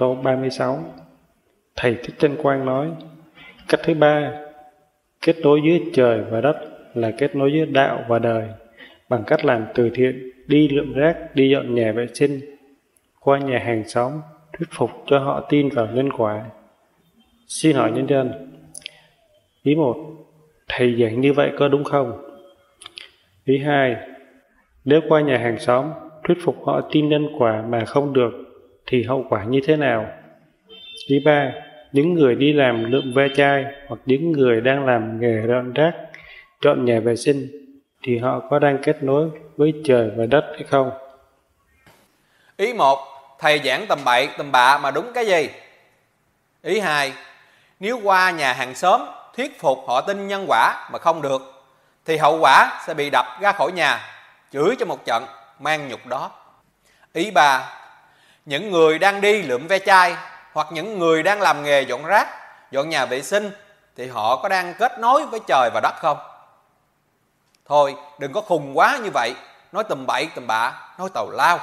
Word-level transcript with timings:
câu 0.00 0.14
36 0.14 0.84
Thầy 1.76 1.94
Thích 1.94 2.14
Chân 2.18 2.36
Quang 2.42 2.64
nói 2.64 2.90
Cách 3.68 3.80
thứ 3.84 3.94
ba 3.94 4.32
Kết 5.22 5.36
nối 5.42 5.60
giữa 5.64 5.90
trời 5.92 6.20
và 6.30 6.40
đất 6.40 6.56
là 6.94 7.10
kết 7.18 7.36
nối 7.36 7.52
giữa 7.54 7.64
đạo 7.64 8.04
và 8.08 8.18
đời 8.18 8.48
bằng 9.10 9.24
cách 9.26 9.44
làm 9.44 9.66
từ 9.74 9.90
thiện, 9.94 10.30
đi 10.46 10.68
lượm 10.68 10.92
rác, 10.92 11.34
đi 11.34 11.50
dọn 11.50 11.74
nhà 11.74 11.92
vệ 11.92 12.06
sinh, 12.14 12.40
qua 13.20 13.38
nhà 13.38 13.58
hàng 13.58 13.88
xóm, 13.88 14.12
thuyết 14.52 14.68
phục 14.70 14.90
cho 15.06 15.18
họ 15.18 15.46
tin 15.48 15.68
vào 15.68 15.88
nhân 15.94 16.12
quả. 16.12 16.44
Xin 17.48 17.76
hỏi 17.76 17.92
nhân 17.92 18.06
dân, 18.08 18.52
ý 19.62 19.74
một, 19.74 19.96
thầy 20.68 20.96
giảng 21.00 21.20
như 21.20 21.32
vậy 21.32 21.50
có 21.58 21.68
đúng 21.68 21.84
không? 21.84 22.22
Ý 23.44 23.58
hai, 23.58 23.96
nếu 24.84 25.00
qua 25.08 25.20
nhà 25.20 25.38
hàng 25.38 25.58
xóm, 25.58 25.90
thuyết 26.24 26.38
phục 26.42 26.56
họ 26.64 26.80
tin 26.92 27.08
nhân 27.08 27.26
quả 27.38 27.64
mà 27.68 27.84
không 27.84 28.12
được, 28.12 28.32
thì 28.90 29.02
hậu 29.02 29.26
quả 29.28 29.44
như 29.44 29.60
thế 29.66 29.76
nào? 29.76 30.06
Ý 31.06 31.18
ba, 31.24 31.52
những 31.92 32.14
người 32.14 32.34
đi 32.34 32.52
làm 32.52 32.92
lượm 32.92 33.12
ve 33.14 33.28
chai 33.36 33.64
hoặc 33.88 34.00
những 34.06 34.32
người 34.32 34.60
đang 34.60 34.86
làm 34.86 35.20
nghề 35.20 35.46
dọn 35.48 35.72
rác, 35.72 35.92
dọn 36.64 36.84
nhà 36.84 37.00
vệ 37.00 37.16
sinh 37.16 37.48
thì 38.02 38.18
họ 38.18 38.40
có 38.50 38.58
đang 38.58 38.78
kết 38.82 39.02
nối 39.02 39.28
với 39.56 39.72
trời 39.84 40.10
và 40.16 40.26
đất 40.26 40.44
hay 40.54 40.62
không? 40.62 40.90
Ý 42.56 42.72
một, 42.72 42.98
thầy 43.38 43.60
giảng 43.64 43.86
tầm 43.88 43.98
bậy 44.04 44.28
tầm 44.38 44.52
bạ 44.52 44.78
mà 44.78 44.90
đúng 44.90 45.12
cái 45.14 45.26
gì? 45.26 45.48
Ý 46.62 46.80
hai, 46.80 47.12
nếu 47.80 48.00
qua 48.02 48.30
nhà 48.30 48.52
hàng 48.52 48.74
xóm 48.74 49.00
thuyết 49.36 49.60
phục 49.60 49.78
họ 49.88 50.00
tin 50.00 50.28
nhân 50.28 50.44
quả 50.48 50.88
mà 50.92 50.98
không 50.98 51.22
được 51.22 51.42
thì 52.04 52.16
hậu 52.16 52.38
quả 52.40 52.82
sẽ 52.86 52.94
bị 52.94 53.10
đập 53.10 53.26
ra 53.40 53.52
khỏi 53.52 53.72
nhà, 53.72 54.00
chửi 54.52 54.76
cho 54.78 54.86
một 54.86 55.04
trận, 55.04 55.24
mang 55.60 55.88
nhục 55.88 56.06
đó. 56.06 56.30
Ý 57.12 57.30
ba, 57.30 57.76
những 58.44 58.70
người 58.70 58.98
đang 58.98 59.20
đi 59.20 59.42
lượm 59.42 59.66
ve 59.66 59.78
chai 59.78 60.16
hoặc 60.52 60.66
những 60.72 60.98
người 60.98 61.22
đang 61.22 61.40
làm 61.40 61.62
nghề 61.62 61.82
dọn 61.82 62.04
rác, 62.04 62.28
dọn 62.70 62.88
nhà 62.88 63.06
vệ 63.06 63.22
sinh 63.22 63.50
thì 63.96 64.08
họ 64.08 64.36
có 64.36 64.48
đang 64.48 64.74
kết 64.74 64.98
nối 64.98 65.26
với 65.26 65.40
trời 65.46 65.70
và 65.74 65.80
đất 65.82 65.94
không? 65.98 66.18
Thôi 67.66 67.94
đừng 68.18 68.32
có 68.32 68.40
khùng 68.40 68.78
quá 68.78 68.98
như 69.02 69.10
vậy 69.14 69.34
Nói 69.72 69.84
tầm 69.88 70.06
bậy 70.06 70.28
tầm 70.34 70.46
bạ 70.46 70.72
Nói 70.98 71.08
tàu 71.14 71.30
lao 71.30 71.58